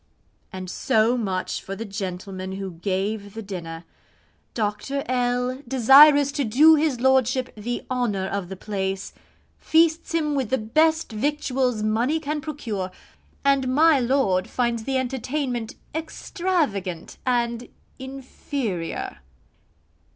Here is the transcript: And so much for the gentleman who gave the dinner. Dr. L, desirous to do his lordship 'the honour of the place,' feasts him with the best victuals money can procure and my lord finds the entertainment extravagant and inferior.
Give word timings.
And 0.51 0.67
so 0.67 1.15
much 1.15 1.61
for 1.61 1.75
the 1.75 1.85
gentleman 1.85 2.53
who 2.53 2.71
gave 2.71 3.35
the 3.35 3.43
dinner. 3.43 3.83
Dr. 4.55 5.03
L, 5.07 5.61
desirous 5.67 6.31
to 6.31 6.43
do 6.43 6.73
his 6.73 6.99
lordship 6.99 7.53
'the 7.53 7.85
honour 7.91 8.25
of 8.27 8.49
the 8.49 8.55
place,' 8.55 9.13
feasts 9.59 10.13
him 10.13 10.33
with 10.33 10.49
the 10.49 10.57
best 10.57 11.11
victuals 11.11 11.83
money 11.83 12.19
can 12.19 12.41
procure 12.41 12.89
and 13.45 13.67
my 13.67 13.99
lord 13.99 14.49
finds 14.49 14.85
the 14.85 14.97
entertainment 14.97 15.75
extravagant 15.93 17.19
and 17.23 17.69
inferior. 17.99 19.19